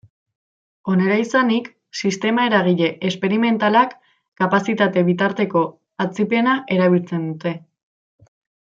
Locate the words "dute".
7.33-7.55